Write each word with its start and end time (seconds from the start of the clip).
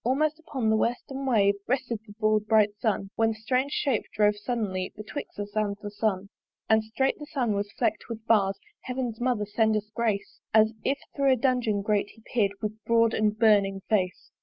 Almost 0.03 0.39
upon 0.39 0.71
the 0.71 0.75
western 0.77 1.27
wave 1.27 1.53
Rested 1.67 1.99
the 2.07 2.13
broad 2.13 2.47
bright 2.47 2.71
Sun; 2.79 3.11
When 3.17 3.33
that 3.33 3.37
strange 3.39 3.71
shape 3.71 4.01
drove 4.15 4.35
suddenly 4.35 4.91
Betwixt 4.95 5.37
us 5.37 5.55
and 5.55 5.77
the 5.79 5.91
Sun. 5.91 6.29
And 6.67 6.83
strait 6.83 7.19
the 7.19 7.27
Sun 7.27 7.53
was 7.53 7.71
fleck'd 7.77 8.05
with 8.09 8.25
bars 8.25 8.57
(Heaven's 8.85 9.21
mother 9.21 9.45
send 9.45 9.75
us 9.77 9.91
grace) 9.93 10.39
As 10.55 10.73
if 10.83 10.97
thro' 11.15 11.33
a 11.33 11.35
dungeon 11.35 11.83
grate 11.83 12.09
he 12.15 12.23
peer'd 12.33 12.53
With 12.63 12.83
broad 12.85 13.13
and 13.13 13.37
burning 13.37 13.81
face. 13.91 14.31